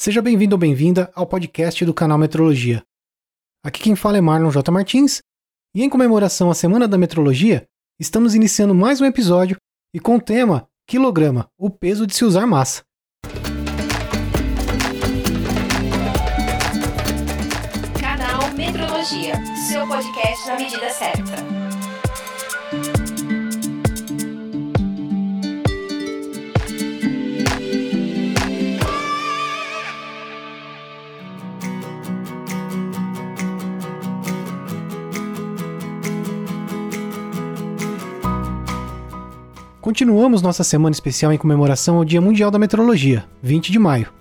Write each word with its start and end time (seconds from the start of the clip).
Seja 0.00 0.22
bem-vindo 0.22 0.54
ou 0.54 0.58
bem-vinda 0.60 1.10
ao 1.12 1.26
podcast 1.26 1.84
do 1.84 1.92
canal 1.92 2.16
Metrologia. 2.16 2.84
Aqui 3.64 3.82
quem 3.82 3.96
fala 3.96 4.16
é 4.16 4.20
Marlon 4.20 4.48
J. 4.48 4.70
Martins, 4.70 5.20
e 5.74 5.82
em 5.82 5.90
comemoração 5.90 6.48
à 6.48 6.54
Semana 6.54 6.86
da 6.86 6.96
Metrologia, 6.96 7.66
estamos 7.98 8.32
iniciando 8.32 8.72
mais 8.72 9.00
um 9.00 9.04
episódio 9.04 9.56
e 9.92 9.98
com 9.98 10.14
o 10.14 10.20
tema 10.20 10.68
Quilograma, 10.86 11.48
o 11.58 11.68
peso 11.68 12.06
de 12.06 12.14
se 12.14 12.24
usar 12.24 12.46
massa. 12.46 12.84
Canal 18.00 18.54
Metrologia, 18.54 19.34
seu 19.68 19.84
podcast 19.88 20.46
na 20.46 20.56
medida 20.58 20.90
certa. 20.90 21.57
Continuamos 39.88 40.42
nossa 40.42 40.62
semana 40.62 40.92
especial 40.92 41.32
em 41.32 41.38
comemoração 41.38 41.96
ao 41.96 42.04
Dia 42.04 42.20
Mundial 42.20 42.50
da 42.50 42.58
Metrologia, 42.58 43.24
20 43.42 43.72
de 43.72 43.78
maio. 43.78 44.12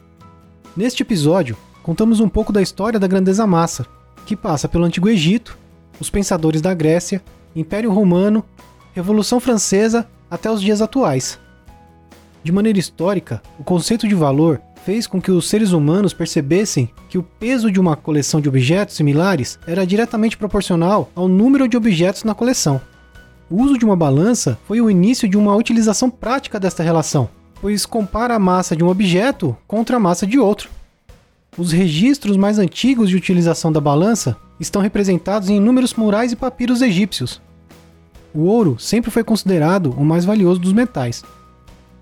Neste 0.77 1.03
episódio, 1.03 1.57
contamos 1.83 2.21
um 2.21 2.29
pouco 2.29 2.53
da 2.53 2.61
história 2.61 2.97
da 2.97 3.05
grandeza 3.05 3.45
massa, 3.45 3.85
que 4.25 4.33
passa 4.33 4.69
pelo 4.69 4.85
Antigo 4.85 5.09
Egito, 5.09 5.57
os 5.99 6.09
pensadores 6.09 6.61
da 6.61 6.73
Grécia, 6.73 7.21
Império 7.53 7.91
Romano, 7.91 8.45
Revolução 8.93 9.41
Francesa 9.41 10.07
até 10.31 10.49
os 10.49 10.61
dias 10.61 10.81
atuais. 10.81 11.37
De 12.41 12.51
maneira 12.53 12.79
histórica, 12.79 13.41
o 13.59 13.63
conceito 13.65 14.07
de 14.07 14.15
valor 14.15 14.61
fez 14.85 15.05
com 15.05 15.21
que 15.21 15.31
os 15.31 15.49
seres 15.49 15.73
humanos 15.73 16.13
percebessem 16.13 16.89
que 17.09 17.17
o 17.17 17.23
peso 17.23 17.69
de 17.69 17.77
uma 17.77 17.97
coleção 17.97 18.39
de 18.39 18.47
objetos 18.47 18.95
similares 18.95 19.59
era 19.67 19.85
diretamente 19.85 20.37
proporcional 20.37 21.11
ao 21.13 21.27
número 21.27 21.67
de 21.67 21.75
objetos 21.75 22.23
na 22.23 22.33
coleção. 22.33 22.79
O 23.49 23.63
uso 23.63 23.77
de 23.77 23.85
uma 23.85 23.95
balança 23.95 24.59
foi 24.67 24.81
o 24.81 24.91
início 24.91 25.27
de 25.27 25.37
uma 25.37 25.55
utilização 25.55 26.09
prática 26.09 26.59
desta 26.59 26.83
relação, 26.83 27.29
pois 27.61 27.85
compara 27.85 28.35
a 28.35 28.39
massa 28.39 28.75
de 28.75 28.83
um 28.83 28.89
objeto 28.89 29.55
contra 29.65 29.95
a 29.95 29.99
massa 29.99 30.27
de 30.27 30.37
outro. 30.37 30.69
Os 31.57 31.71
registros 31.71 32.35
mais 32.35 32.59
antigos 32.59 33.09
de 33.09 33.15
utilização 33.15 33.71
da 33.71 33.79
balança 33.79 34.35
estão 34.59 34.81
representados 34.81 35.49
em 35.49 35.55
inúmeros 35.55 35.93
murais 35.93 36.33
e 36.33 36.35
papiros 36.35 36.81
egípcios. 36.81 37.41
O 38.33 38.41
ouro 38.41 38.77
sempre 38.77 39.09
foi 39.09 39.23
considerado 39.23 39.91
o 39.97 40.03
mais 40.03 40.25
valioso 40.25 40.59
dos 40.59 40.73
metais. 40.73 41.23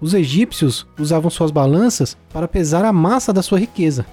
Os 0.02 0.16
egípcios 0.16 0.88
usavam 0.98 1.30
suas 1.30 1.52
balanças 1.52 2.18
para 2.34 2.48
pesar 2.48 2.84
a 2.84 2.92
massa 2.92 3.32
da 3.32 3.44
sua 3.44 3.60
riqueza. 3.60 4.04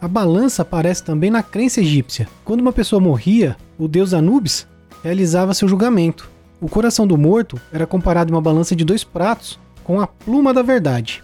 A 0.00 0.08
balança 0.08 0.62
aparece 0.62 1.04
também 1.04 1.30
na 1.30 1.42
crença 1.42 1.80
egípcia. 1.80 2.26
Quando 2.46 2.62
uma 2.62 2.72
pessoa 2.72 2.98
morria, 2.98 3.56
o 3.78 3.86
deus 3.86 4.14
Anubis 4.14 4.66
realizava 5.02 5.52
seu 5.52 5.68
julgamento. 5.68 6.35
O 6.60 6.68
coração 6.68 7.06
do 7.06 7.18
morto 7.18 7.60
era 7.70 7.86
comparado 7.86 8.30
em 8.30 8.34
uma 8.34 8.40
balança 8.40 8.74
de 8.74 8.84
dois 8.84 9.04
pratos 9.04 9.58
com 9.84 10.00
a 10.00 10.06
pluma 10.06 10.54
da 10.54 10.62
verdade. 10.62 11.22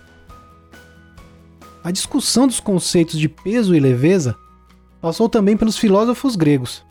A 1.83 1.91
discussão 1.91 2.47
dos 2.47 2.61
conceitos 2.61 3.19
de 3.19 3.29
peso 3.29 3.75
e 3.75 3.81
leveza 3.81 4.37
passou 5.01 5.29
também 5.29 5.57
pelos 5.57 5.79
filósofos 5.79 6.37
gregos. 6.37 6.85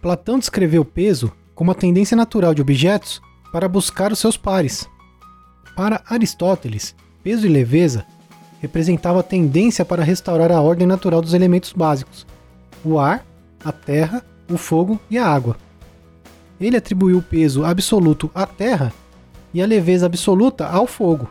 Platão 0.00 0.38
descreveu 0.38 0.84
peso 0.84 1.32
como 1.54 1.72
a 1.72 1.74
tendência 1.74 2.16
natural 2.16 2.54
de 2.54 2.62
objetos 2.62 3.20
para 3.52 3.68
buscar 3.68 4.12
os 4.12 4.18
seus 4.20 4.36
pares. 4.36 4.88
Para 5.76 6.02
Aristóteles, 6.06 6.94
peso 7.24 7.44
e 7.44 7.50
leveza 7.50 8.06
representavam 8.60 9.20
a 9.20 9.24
tendência 9.24 9.84
para 9.84 10.04
restaurar 10.04 10.52
a 10.52 10.60
ordem 10.60 10.86
natural 10.86 11.20
dos 11.20 11.34
elementos 11.34 11.72
básicos: 11.72 12.24
o 12.84 13.00
ar, 13.00 13.26
a 13.64 13.72
terra, 13.72 14.24
o 14.48 14.56
fogo 14.56 14.98
e 15.10 15.18
a 15.18 15.26
água 15.26 15.56
ele 16.60 16.76
atribuiu 16.76 17.18
o 17.18 17.22
peso 17.22 17.64
absoluto 17.64 18.30
à 18.34 18.46
terra 18.46 18.92
e 19.52 19.62
a 19.62 19.66
leveza 19.66 20.06
absoluta 20.06 20.66
ao 20.66 20.86
fogo. 20.86 21.30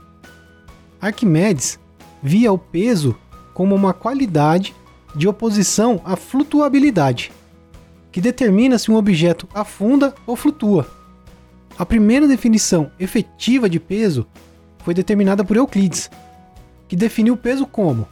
Arquimedes 0.99 1.79
via 2.21 2.51
o 2.51 2.57
peso 2.57 3.15
como 3.53 3.75
uma 3.75 3.93
qualidade 3.93 4.75
de 5.15 5.27
oposição 5.27 6.01
à 6.03 6.15
flutuabilidade, 6.15 7.31
que 8.11 8.21
determina 8.21 8.77
se 8.77 8.91
um 8.91 8.95
objeto 8.95 9.47
afunda 9.53 10.13
ou 10.25 10.35
flutua. 10.35 10.89
A 11.77 11.85
primeira 11.85 12.27
definição 12.27 12.91
efetiva 12.99 13.69
de 13.69 13.79
peso 13.79 14.25
foi 14.79 14.93
determinada 14.93 15.43
por 15.43 15.55
Euclides, 15.55 16.09
que 16.87 16.95
definiu 16.95 17.35
o 17.35 17.37
peso 17.37 17.65
como 17.65 18.07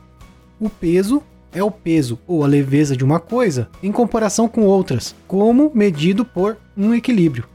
o 0.59 0.69
peso 0.69 1.21
é 1.51 1.63
o 1.63 1.71
peso 1.71 2.19
ou 2.27 2.43
a 2.43 2.47
leveza 2.47 2.95
de 2.95 3.03
uma 3.03 3.19
coisa 3.19 3.69
em 3.81 3.91
comparação 3.91 4.47
com 4.47 4.65
outras, 4.65 5.15
como 5.27 5.71
medido 5.73 6.23
por 6.23 6.57
um 6.75 6.93
equilíbrio. 6.93 7.45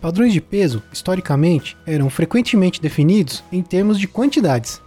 Padrões 0.00 0.32
de 0.32 0.40
peso, 0.40 0.82
historicamente, 0.92 1.76
eram 1.86 2.08
frequentemente 2.08 2.80
definidos 2.80 3.44
em 3.52 3.62
termos 3.62 3.98
de 3.98 4.08
quantidades. 4.08 4.80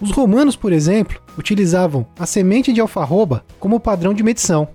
Os 0.00 0.10
romanos, 0.10 0.56
por 0.56 0.72
exemplo, 0.72 1.20
utilizavam 1.36 2.06
a 2.18 2.24
semente 2.24 2.72
de 2.72 2.80
alfarroba 2.80 3.44
como 3.58 3.78
padrão 3.78 4.14
de 4.14 4.22
medição. 4.22 4.68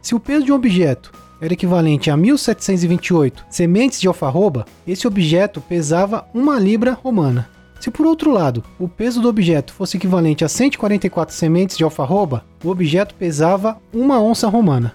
Se 0.00 0.14
o 0.14 0.20
peso 0.20 0.46
de 0.46 0.52
um 0.52 0.54
objeto 0.54 1.12
era 1.40 1.52
equivalente 1.52 2.10
a 2.10 2.16
1728 2.16 3.44
sementes 3.50 4.00
de 4.00 4.08
alfarroba, 4.08 4.64
esse 4.86 5.06
objeto 5.06 5.60
pesava 5.60 6.26
uma 6.32 6.58
libra 6.58 6.92
romana. 6.94 7.50
Se 7.86 7.90
por 7.92 8.04
outro 8.04 8.32
lado, 8.32 8.64
o 8.80 8.88
peso 8.88 9.22
do 9.22 9.28
objeto 9.28 9.72
fosse 9.72 9.96
equivalente 9.96 10.44
a 10.44 10.48
144 10.48 11.32
sementes 11.32 11.76
de 11.76 11.84
alfarroba, 11.84 12.44
o 12.64 12.68
objeto 12.68 13.14
pesava 13.14 13.80
uma 13.94 14.20
onça 14.20 14.48
romana. 14.48 14.92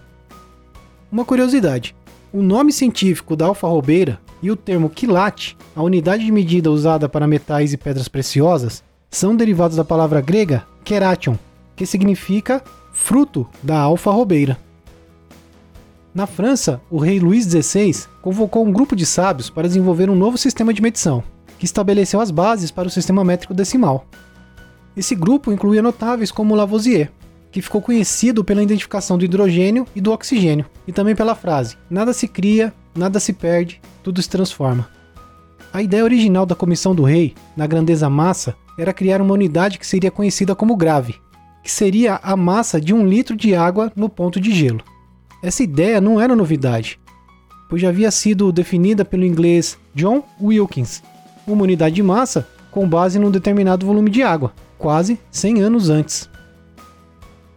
Uma 1.10 1.24
curiosidade: 1.24 1.96
o 2.34 2.42
nome 2.42 2.74
científico 2.74 3.34
da 3.34 3.46
alfarrobeira 3.46 4.20
e 4.44 4.52
o 4.52 4.58
termo 4.58 4.90
quilate, 4.90 5.56
a 5.74 5.82
unidade 5.82 6.26
de 6.26 6.34
medida 6.34 6.70
usada 6.70 7.08
para 7.08 7.30
metais 7.30 7.72
e 7.72 7.78
pedras 7.78 8.10
preciosas, 8.10 8.84
são 9.10 9.38
derivados 9.38 9.78
da 9.78 9.86
palavra 9.86 10.20
grega 10.20 10.68
keration, 10.84 11.38
que 11.78 11.86
significa 11.86 12.62
fruto 12.92 13.48
da 13.64 13.80
alfarrobeira. 13.80 14.58
Na 16.14 16.28
França, 16.28 16.82
o 16.90 16.98
rei 16.98 17.22
Luís 17.22 17.46
XVI 17.46 18.04
convocou 18.22 18.66
um 18.66 18.72
grupo 18.74 18.98
de 18.98 19.06
sábios 19.06 19.50
para 19.50 19.70
desenvolver 19.70 20.10
um 20.10 20.16
novo 20.16 20.38
sistema 20.38 20.74
de 20.74 20.82
medição, 20.82 21.24
que 21.62 21.66
estabeleceu 21.66 22.20
as 22.20 22.32
bases 22.32 22.72
para 22.72 22.88
o 22.88 22.92
sistema 22.92 23.24
métrico 23.24 23.54
decimal. 23.54 24.08
Esse 24.98 25.14
grupo 25.14 25.52
incluía 25.52 25.80
notáveis 25.80 26.32
como 26.32 26.56
Lavoisier, 26.56 27.12
que 27.52 27.62
ficou 27.62 27.80
conhecido 27.80 28.44
pela 28.44 28.64
identificação 28.64 29.16
do 29.16 29.24
hidrogênio 29.24 29.86
e 29.96 30.02
do 30.02 30.12
oxigênio, 30.12 30.66
e 30.88 30.92
também 30.92 31.16
pela 31.16 31.36
frase: 31.36 31.78
nada 31.88 32.14
se 32.14 32.28
cria, 32.28 32.74
nada 32.96 33.20
se 33.20 33.32
perde, 33.32 33.80
tudo 34.02 34.20
se 34.24 34.28
transforma. 34.28 34.90
A 35.72 35.84
ideia 35.84 36.04
original 36.04 36.48
da 36.48 36.56
comissão 36.56 36.96
do 36.96 37.04
rei, 37.04 37.36
na 37.56 37.68
grandeza 37.68 38.10
massa, 38.10 38.56
era 38.76 38.92
criar 38.92 39.22
uma 39.22 39.36
unidade 39.36 39.78
que 39.78 39.86
seria 39.86 40.10
conhecida 40.10 40.56
como 40.56 40.76
grave, 40.76 41.14
que 41.64 41.72
seria 41.72 42.20
a 42.24 42.36
massa 42.36 42.82
de 42.82 42.92
um 42.92 43.06
litro 43.06 43.36
de 43.36 43.54
água 43.54 43.92
no 43.96 44.10
ponto 44.10 44.42
de 44.42 44.52
gelo. 44.52 44.84
Essa 45.44 45.62
ideia 45.62 46.02
não 46.02 46.20
era 46.20 46.36
novidade, 46.36 47.00
pois 47.70 47.84
já 47.84 47.90
havia 47.90 48.10
sido 48.10 48.52
definida 48.52 49.06
pelo 49.06 49.24
inglês 49.24 49.78
John 49.94 50.24
Wilkins 50.42 51.04
uma 51.48 51.64
unidade 51.64 51.96
de 51.96 52.04
massa 52.04 52.48
com 52.70 52.88
base 52.88 53.20
num 53.20 53.32
determinado 53.32 53.86
volume 53.86 54.10
de 54.10 54.24
água, 54.24 54.54
quase 54.78 55.20
100 55.30 55.62
anos 55.62 55.90
antes. 55.90 56.30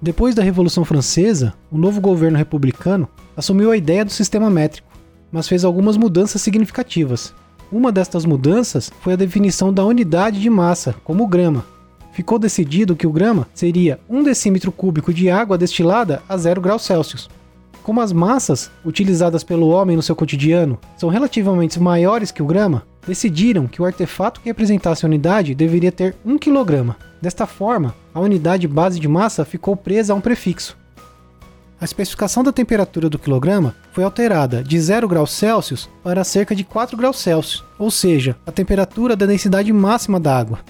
Depois 0.02 0.34
da 0.34 0.42
Revolução 0.42 0.84
Francesa, 0.84 1.54
o 1.70 1.78
novo 1.78 2.00
governo 2.00 2.36
republicano 2.36 3.08
assumiu 3.36 3.70
a 3.70 3.76
ideia 3.76 4.04
do 4.04 4.12
sistema 4.12 4.50
métrico, 4.50 4.88
mas 5.32 5.48
fez 5.48 5.64
algumas 5.64 5.96
mudanças 5.96 6.42
significativas. 6.42 7.34
Uma 7.72 7.90
destas 7.90 8.24
mudanças 8.24 8.92
foi 9.00 9.14
a 9.14 9.16
definição 9.16 9.72
da 9.72 9.84
unidade 9.84 10.40
de 10.40 10.50
massa, 10.50 10.94
como 11.02 11.26
grama. 11.26 11.64
Ficou 12.12 12.38
decidido 12.38 12.94
que 12.94 13.06
o 13.06 13.12
grama 13.12 13.48
seria 13.54 13.98
1 14.08 14.22
decímetro 14.22 14.70
cúbico 14.70 15.12
de 15.12 15.28
água 15.30 15.58
destilada 15.58 16.22
a 16.28 16.37
0 16.37 16.60
graus 16.60 16.82
Celsius. 16.82 17.28
Como 17.82 18.00
as 18.00 18.12
massas 18.12 18.70
utilizadas 18.84 19.42
pelo 19.42 19.69
homem 19.69 19.96
no 19.96 20.02
seu 20.02 20.14
cotidiano 20.14 20.78
são 20.96 21.08
relativamente 21.08 21.80
maiores 21.80 22.30
que 22.30 22.42
o 22.42 22.46
grama, 22.46 22.82
decidiram 23.06 23.66
que 23.66 23.80
o 23.80 23.84
artefato 23.84 24.40
que 24.40 24.48
representasse 24.48 25.04
a 25.04 25.08
unidade 25.08 25.54
deveria 25.54 25.92
ter 25.92 26.16
1 26.24 26.38
kg. 26.38 26.94
Desta 27.20 27.46
forma, 27.46 27.94
a 28.12 28.20
unidade 28.20 28.68
base 28.68 29.00
de 29.00 29.08
massa 29.08 29.44
ficou 29.44 29.76
presa 29.76 30.12
a 30.12 30.16
um 30.16 30.20
prefixo. 30.20 30.76
A 31.80 31.84
especificação 31.84 32.42
da 32.42 32.52
temperatura 32.52 33.10
do 33.10 33.18
quilograma 33.18 33.74
foi 33.92 34.04
alterada 34.04 34.62
de 34.62 34.80
0 34.80 35.06
graus 35.08 35.32
Celsius 35.32 35.88
para 36.02 36.24
cerca 36.24 36.54
de 36.54 36.64
4 36.64 36.96
graus 36.96 37.18
Celsius, 37.18 37.64
ou 37.78 37.90
seja, 37.90 38.36
a 38.46 38.52
temperatura 38.52 39.14
da 39.16 39.26
densidade 39.26 39.72
máxima 39.72 40.18
da 40.18 40.38
água. 40.38 40.60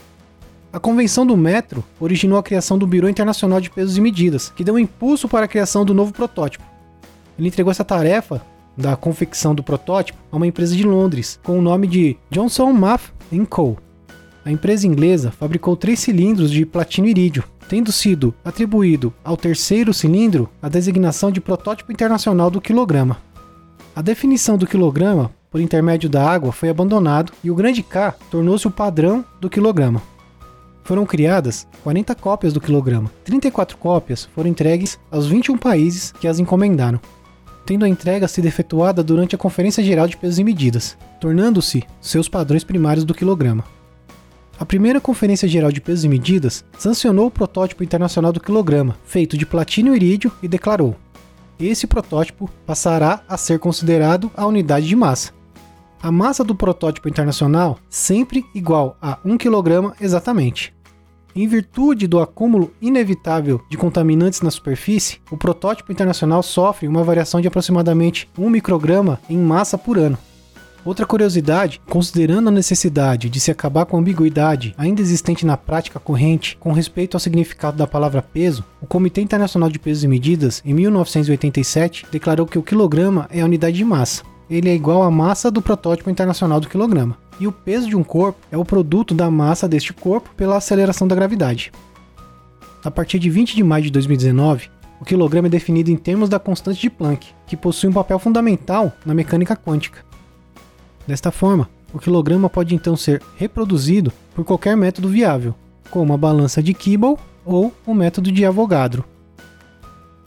A 0.72 0.80
convenção 0.80 1.24
do 1.24 1.36
metro 1.36 1.84
originou 2.00 2.36
a 2.36 2.42
criação 2.42 2.76
do 2.76 2.86
Bureau 2.86 3.08
Internacional 3.08 3.60
de 3.60 3.70
Pesos 3.70 3.96
e 3.96 4.00
Medidas, 4.00 4.52
que 4.56 4.64
deu 4.64 4.74
um 4.74 4.78
impulso 4.78 5.28
para 5.28 5.44
a 5.44 5.48
criação 5.48 5.84
do 5.84 5.94
novo 5.94 6.12
protótipo. 6.12 6.64
Ele 7.38 7.46
entregou 7.46 7.70
essa 7.70 7.84
tarefa 7.84 8.42
da 8.76 8.96
confecção 8.96 9.54
do 9.54 9.62
protótipo 9.62 10.18
a 10.30 10.36
uma 10.36 10.46
empresa 10.46 10.74
de 10.74 10.84
Londres 10.84 11.38
com 11.42 11.58
o 11.58 11.62
nome 11.62 11.86
de 11.86 12.16
Johnson 12.30 12.72
Math 12.72 13.12
Co. 13.48 13.76
a 14.44 14.50
empresa 14.50 14.86
inglesa 14.86 15.30
fabricou 15.30 15.76
três 15.76 16.00
cilindros 16.00 16.50
de 16.50 16.64
platino 16.64 17.08
irídio, 17.08 17.44
tendo 17.68 17.90
sido 17.90 18.34
atribuído 18.44 19.12
ao 19.24 19.36
terceiro 19.36 19.92
cilindro 19.92 20.48
a 20.62 20.68
designação 20.68 21.30
de 21.30 21.40
protótipo 21.40 21.90
internacional 21.90 22.50
do 22.50 22.60
quilograma. 22.60 23.18
A 23.96 24.02
definição 24.02 24.58
do 24.58 24.66
quilograma 24.66 25.30
por 25.50 25.60
intermédio 25.60 26.08
da 26.10 26.28
água 26.28 26.52
foi 26.52 26.68
abandonado 26.68 27.32
e 27.42 27.50
o 27.50 27.54
grande 27.54 27.82
K 27.82 28.12
tornou-se 28.30 28.66
o 28.66 28.70
padrão 28.70 29.24
do 29.40 29.48
quilograma. 29.48 30.02
Foram 30.82 31.06
criadas 31.06 31.66
40 31.82 32.14
cópias 32.14 32.52
do 32.52 32.60
quilograma. 32.60 33.10
34 33.24 33.78
cópias 33.78 34.28
foram 34.34 34.50
entregues 34.50 34.98
aos 35.10 35.26
21 35.26 35.56
países 35.56 36.12
que 36.12 36.28
as 36.28 36.38
encomendaram, 36.38 37.00
tendo 37.64 37.84
a 37.84 37.88
entrega 37.88 38.28
sido 38.28 38.46
efetuada 38.46 39.02
durante 39.02 39.34
a 39.34 39.38
Conferência 39.38 39.82
Geral 39.82 40.06
de 40.06 40.16
Pesos 40.16 40.38
e 40.38 40.44
Medidas, 40.44 40.96
tornando-se 41.20 41.84
seus 42.00 42.28
padrões 42.28 42.64
primários 42.64 43.04
do 43.04 43.14
quilograma. 43.14 43.64
A 44.58 44.64
primeira 44.64 45.00
Conferência 45.00 45.48
Geral 45.48 45.72
de 45.72 45.80
Pesos 45.80 46.04
e 46.04 46.08
Medidas 46.08 46.64
sancionou 46.78 47.26
o 47.26 47.30
protótipo 47.30 47.82
internacional 47.82 48.32
do 48.32 48.40
quilograma, 48.40 48.96
feito 49.04 49.36
de 49.36 49.44
platino 49.44 49.92
e 49.92 49.96
irídio, 49.96 50.30
e 50.42 50.48
declarou: 50.48 50.96
esse 51.58 51.86
protótipo 51.86 52.50
passará 52.66 53.22
a 53.28 53.36
ser 53.36 53.58
considerado 53.58 54.30
a 54.36 54.46
unidade 54.46 54.86
de 54.86 54.96
massa. 54.96 55.32
A 56.02 56.10
massa 56.10 56.44
do 56.44 56.54
protótipo 56.54 57.08
internacional 57.08 57.78
sempre 57.88 58.44
igual 58.54 58.96
a 59.00 59.18
1 59.24 59.38
kg 59.38 59.92
exatamente. 60.00 60.74
Em 61.36 61.48
virtude 61.48 62.06
do 62.06 62.20
acúmulo 62.20 62.70
inevitável 62.80 63.60
de 63.68 63.76
contaminantes 63.76 64.40
na 64.40 64.52
superfície, 64.52 65.18
o 65.32 65.36
protótipo 65.36 65.90
internacional 65.90 66.44
sofre 66.44 66.86
uma 66.86 67.02
variação 67.02 67.40
de 67.40 67.48
aproximadamente 67.48 68.28
1 68.38 68.48
micrograma 68.48 69.18
em 69.28 69.36
massa 69.36 69.76
por 69.76 69.98
ano. 69.98 70.16
Outra 70.84 71.04
curiosidade, 71.04 71.80
considerando 71.88 72.48
a 72.48 72.52
necessidade 72.52 73.28
de 73.28 73.40
se 73.40 73.50
acabar 73.50 73.84
com 73.84 73.96
a 73.96 74.00
ambiguidade 74.00 74.74
ainda 74.78 75.00
existente 75.00 75.44
na 75.44 75.56
prática 75.56 75.98
corrente 75.98 76.56
com 76.60 76.70
respeito 76.72 77.16
ao 77.16 77.20
significado 77.20 77.76
da 77.76 77.86
palavra 77.86 78.22
peso, 78.22 78.62
o 78.80 78.86
Comitê 78.86 79.20
Internacional 79.20 79.68
de 79.68 79.78
Pesos 79.80 80.04
e 80.04 80.08
Medidas, 80.08 80.62
em 80.64 80.72
1987, 80.72 82.06
declarou 82.12 82.46
que 82.46 82.58
o 82.58 82.62
quilograma 82.62 83.26
é 83.32 83.40
a 83.40 83.46
unidade 83.46 83.76
de 83.76 83.84
massa. 83.84 84.22
Ele 84.48 84.68
é 84.68 84.74
igual 84.74 85.02
à 85.02 85.10
massa 85.10 85.50
do 85.50 85.62
protótipo 85.62 86.10
internacional 86.10 86.60
do 86.60 86.68
quilograma. 86.68 87.16
E 87.40 87.46
o 87.46 87.52
peso 87.52 87.88
de 87.88 87.96
um 87.96 88.04
corpo 88.04 88.38
é 88.50 88.56
o 88.56 88.64
produto 88.64 89.14
da 89.14 89.30
massa 89.30 89.68
deste 89.68 89.92
corpo 89.92 90.30
pela 90.36 90.56
aceleração 90.56 91.06
da 91.08 91.14
gravidade. 91.14 91.72
A 92.84 92.90
partir 92.90 93.18
de 93.18 93.30
20 93.30 93.56
de 93.56 93.64
maio 93.64 93.84
de 93.84 93.90
2019, 93.90 94.68
o 95.00 95.04
quilograma 95.04 95.48
é 95.48 95.50
definido 95.50 95.90
em 95.90 95.96
termos 95.96 96.28
da 96.28 96.38
constante 96.38 96.80
de 96.80 96.90
Planck, 96.90 97.28
que 97.46 97.56
possui 97.56 97.88
um 97.88 97.92
papel 97.92 98.18
fundamental 98.18 98.92
na 99.04 99.14
mecânica 99.14 99.56
quântica. 99.56 100.04
Desta 101.06 101.30
forma, 101.30 101.68
o 101.92 101.98
quilograma 101.98 102.48
pode 102.48 102.74
então 102.74 102.96
ser 102.96 103.22
reproduzido 103.36 104.12
por 104.34 104.44
qualquer 104.44 104.76
método 104.76 105.08
viável, 105.08 105.54
como 105.90 106.12
a 106.12 106.16
balança 106.16 106.62
de 106.62 106.72
Kibble 106.74 107.16
ou 107.44 107.72
o 107.86 107.94
método 107.94 108.32
de 108.32 108.44
Avogadro. 108.44 109.04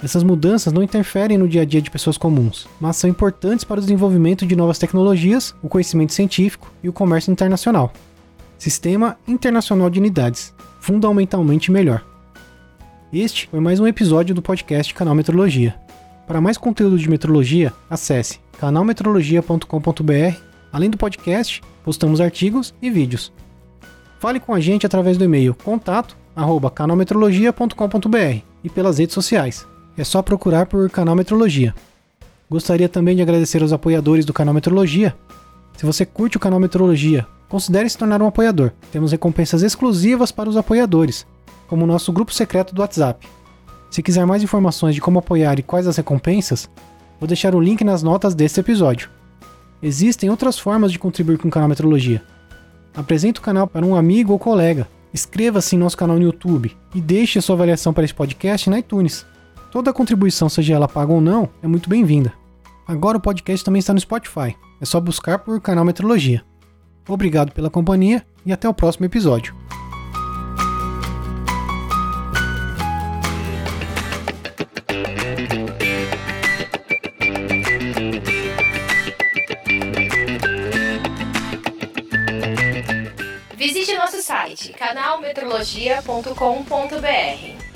Essas 0.01 0.23
mudanças 0.23 0.71
não 0.71 0.83
interferem 0.83 1.37
no 1.37 1.47
dia 1.47 1.63
a 1.63 1.65
dia 1.65 1.81
de 1.81 1.89
pessoas 1.89 2.17
comuns, 2.17 2.67
mas 2.79 2.97
são 2.97 3.09
importantes 3.09 3.65
para 3.65 3.79
o 3.79 3.81
desenvolvimento 3.81 4.45
de 4.45 4.55
novas 4.55 4.77
tecnologias, 4.77 5.55
o 5.61 5.67
conhecimento 5.67 6.13
científico 6.13 6.71
e 6.83 6.89
o 6.89 6.93
comércio 6.93 7.31
internacional. 7.31 7.91
Sistema 8.57 9.17
Internacional 9.27 9.89
de 9.89 9.99
Unidades 9.99 10.53
fundamentalmente 10.87 11.69
melhor. 11.69 12.01
Este 13.11 13.49
foi 13.49 13.59
mais 13.59 13.81
um 13.81 13.87
episódio 13.87 14.33
do 14.33 14.41
podcast 14.41 14.93
Canal 14.93 15.13
Metrologia. 15.13 15.75
Para 16.25 16.39
mais 16.39 16.57
conteúdo 16.57 16.97
de 16.97 17.09
metrologia, 17.09 17.73
acesse 17.89 18.39
canalmetrologia.com.br 18.57 20.37
Além 20.71 20.89
do 20.89 20.97
podcast, 20.97 21.61
postamos 21.83 22.21
artigos 22.21 22.73
e 22.81 22.89
vídeos. 22.89 23.33
Fale 24.17 24.39
com 24.39 24.53
a 24.53 24.61
gente 24.61 24.85
através 24.85 25.17
do 25.17 25.25
e-mail 25.25 25.53
contato@canalmetrologia.com.br 25.55 28.41
e 28.63 28.69
pelas 28.69 28.97
redes 28.97 29.13
sociais. 29.13 29.67
É 29.97 30.03
só 30.03 30.21
procurar 30.21 30.67
por 30.67 30.87
Canal 30.91 31.15
Metrologia. 31.15 31.73
Gostaria 32.47 32.87
também 32.87 33.15
de 33.15 33.21
agradecer 33.23 33.63
aos 33.63 33.73
apoiadores 33.73 34.25
do 34.25 34.31
Canal 34.31 34.53
Metrologia. 34.53 35.15
Se 35.75 35.85
você 35.85 36.05
curte 36.05 36.37
o 36.37 36.39
Canal 36.39 36.59
Metrologia, 36.59 37.25
considere 37.49 37.89
se 37.89 37.97
tornar 37.97 38.21
um 38.21 38.27
apoiador. 38.27 38.71
Temos 38.91 39.11
recompensas 39.11 39.63
exclusivas 39.63 40.31
para 40.31 40.47
os 40.47 40.55
apoiadores, 40.55 41.25
como 41.67 41.83
o 41.83 41.87
nosso 41.87 42.13
grupo 42.13 42.31
secreto 42.31 42.75
do 42.75 42.81
WhatsApp. 42.81 43.27
Se 43.89 44.03
quiser 44.03 44.23
mais 44.25 44.43
informações 44.43 44.93
de 44.93 45.01
como 45.01 45.17
apoiar 45.17 45.57
e 45.57 45.63
quais 45.63 45.87
as 45.87 45.97
recompensas, 45.97 46.69
vou 47.19 47.27
deixar 47.27 47.55
o 47.55 47.59
link 47.59 47.83
nas 47.83 48.03
notas 48.03 48.35
deste 48.35 48.59
episódio. 48.59 49.09
Existem 49.81 50.29
outras 50.29 50.59
formas 50.59 50.91
de 50.91 50.99
contribuir 50.99 51.39
com 51.39 51.47
o 51.47 51.51
canal 51.51 51.69
Metrologia. 51.69 52.21
Apresente 52.95 53.39
o 53.39 53.43
canal 53.43 53.65
para 53.65 53.85
um 53.85 53.95
amigo 53.95 54.31
ou 54.31 54.37
colega. 54.37 54.87
Inscreva-se 55.11 55.75
em 55.75 55.79
nosso 55.79 55.97
canal 55.97 56.17
no 56.17 56.23
YouTube 56.23 56.75
e 56.93 57.01
deixe 57.01 57.41
sua 57.41 57.55
avaliação 57.55 57.93
para 57.93 58.03
esse 58.03 58.13
podcast 58.13 58.69
na 58.69 58.77
iTunes. 58.77 59.25
Toda 59.71 59.93
contribuição, 59.93 60.49
seja 60.49 60.75
ela 60.75 60.87
paga 60.87 61.11
ou 61.11 61.21
não, 61.21 61.49
é 61.61 61.67
muito 61.67 61.89
bem-vinda. 61.89 62.33
Agora 62.87 63.17
o 63.17 63.21
podcast 63.21 63.65
também 63.65 63.79
está 63.79 63.93
no 63.93 63.99
Spotify. 63.99 64.55
É 64.79 64.85
só 64.85 65.01
buscar 65.01 65.39
por 65.39 65.59
canal 65.59 65.83
Metrologia. 65.83 66.43
Obrigado 67.07 67.51
pela 67.51 67.69
companhia 67.69 68.25
e 68.45 68.51
até 68.51 68.67
o 68.67 68.73
próximo 68.73 69.05
episódio. 69.05 69.55
Visite 83.57 83.95
nosso 83.95 84.21
site 84.21 84.73
canalmetrologia.com.br. 84.73 87.66